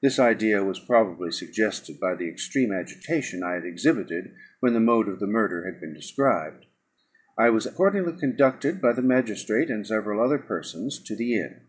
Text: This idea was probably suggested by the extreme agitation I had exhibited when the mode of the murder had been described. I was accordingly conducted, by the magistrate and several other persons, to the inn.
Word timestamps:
This 0.00 0.20
idea 0.20 0.62
was 0.62 0.78
probably 0.78 1.32
suggested 1.32 1.98
by 1.98 2.14
the 2.14 2.28
extreme 2.28 2.70
agitation 2.70 3.42
I 3.42 3.54
had 3.54 3.64
exhibited 3.64 4.32
when 4.60 4.74
the 4.74 4.78
mode 4.78 5.08
of 5.08 5.18
the 5.18 5.26
murder 5.26 5.64
had 5.64 5.80
been 5.80 5.92
described. 5.92 6.66
I 7.36 7.50
was 7.50 7.66
accordingly 7.66 8.12
conducted, 8.16 8.80
by 8.80 8.92
the 8.92 9.02
magistrate 9.02 9.68
and 9.68 9.84
several 9.84 10.22
other 10.24 10.38
persons, 10.38 11.02
to 11.02 11.16
the 11.16 11.34
inn. 11.40 11.62